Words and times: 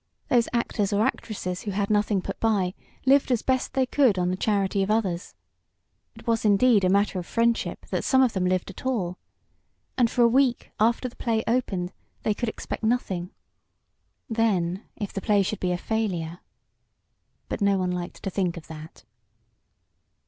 Those 0.29 0.49
actors 0.51 0.91
or 0.91 1.05
actresses 1.05 1.61
who 1.61 1.69
had 1.69 1.91
nothing 1.91 2.23
put 2.23 2.39
by 2.39 2.73
lived 3.05 3.29
as 3.31 3.43
best 3.43 3.73
they 3.75 3.85
could 3.85 4.17
on 4.17 4.31
the 4.31 4.35
charity 4.35 4.81
of 4.81 4.89
others. 4.89 5.35
It 6.15 6.25
was 6.25 6.43
indeed 6.43 6.83
"a 6.83 6.89
matter 6.89 7.19
of 7.19 7.25
friendship" 7.27 7.85
that 7.91 8.03
some 8.03 8.23
of 8.23 8.33
them 8.33 8.45
lived 8.45 8.71
at 8.71 8.83
all. 8.83 9.19
And 9.99 10.09
for 10.09 10.23
a 10.23 10.27
week 10.27 10.71
after 10.79 11.07
the 11.07 11.15
play 11.15 11.43
opened 11.47 11.93
they 12.23 12.33
could 12.33 12.49
expect 12.49 12.81
nothing. 12.83 13.29
Then 14.27 14.83
if 14.95 15.13
the 15.13 15.21
play 15.21 15.43
should 15.43 15.59
be 15.59 15.71
a 15.71 15.77
failure 15.77 16.39
But 17.47 17.61
no 17.61 17.77
one 17.77 17.91
liked 17.91 18.23
to 18.23 18.31
think 18.31 18.57
of 18.57 18.65
that. 18.65 19.03